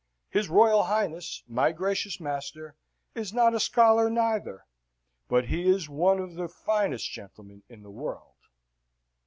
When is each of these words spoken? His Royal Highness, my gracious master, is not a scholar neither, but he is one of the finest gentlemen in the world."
His 0.31 0.49
Royal 0.49 0.85
Highness, 0.85 1.43
my 1.47 1.71
gracious 1.71 2.19
master, 2.19 2.75
is 3.13 3.33
not 3.33 3.53
a 3.53 3.59
scholar 3.59 4.09
neither, 4.09 4.65
but 5.29 5.45
he 5.49 5.67
is 5.69 5.89
one 5.89 6.17
of 6.17 6.33
the 6.33 6.47
finest 6.49 7.11
gentlemen 7.11 7.61
in 7.69 7.83
the 7.83 7.91
world." 7.91 8.33